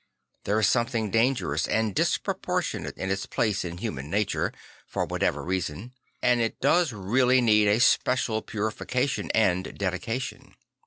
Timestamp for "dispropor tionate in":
1.95-3.11